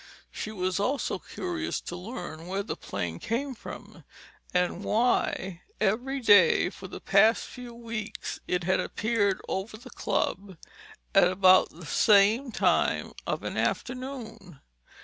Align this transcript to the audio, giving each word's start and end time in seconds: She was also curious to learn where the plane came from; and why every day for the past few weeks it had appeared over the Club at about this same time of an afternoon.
She 0.31 0.51
was 0.51 0.79
also 0.79 1.19
curious 1.19 1.79
to 1.81 1.95
learn 1.95 2.47
where 2.47 2.63
the 2.63 2.75
plane 2.75 3.19
came 3.19 3.53
from; 3.53 4.03
and 4.51 4.83
why 4.83 5.61
every 5.79 6.19
day 6.21 6.71
for 6.71 6.87
the 6.87 6.99
past 6.99 7.45
few 7.45 7.75
weeks 7.75 8.39
it 8.47 8.63
had 8.63 8.79
appeared 8.79 9.39
over 9.47 9.77
the 9.77 9.91
Club 9.91 10.57
at 11.13 11.27
about 11.27 11.69
this 11.69 11.91
same 11.91 12.51
time 12.51 13.13
of 13.27 13.43
an 13.43 13.57
afternoon. 13.57 14.59